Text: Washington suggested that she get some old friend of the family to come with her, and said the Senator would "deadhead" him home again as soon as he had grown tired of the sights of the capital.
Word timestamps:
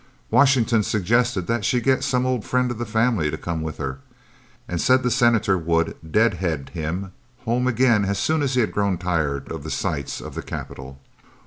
Washington 0.31 0.81
suggested 0.81 1.45
that 1.45 1.63
she 1.63 1.79
get 1.79 2.03
some 2.03 2.25
old 2.25 2.43
friend 2.43 2.71
of 2.71 2.79
the 2.79 2.87
family 2.87 3.29
to 3.29 3.37
come 3.37 3.61
with 3.61 3.77
her, 3.77 3.99
and 4.67 4.81
said 4.81 5.03
the 5.03 5.11
Senator 5.11 5.59
would 5.59 5.95
"deadhead" 6.11 6.69
him 6.69 7.11
home 7.45 7.67
again 7.67 8.03
as 8.05 8.17
soon 8.17 8.41
as 8.41 8.55
he 8.55 8.61
had 8.61 8.71
grown 8.71 8.97
tired 8.97 9.51
of 9.51 9.61
the 9.63 9.69
sights 9.69 10.19
of 10.19 10.33
the 10.33 10.41
capital. 10.41 10.99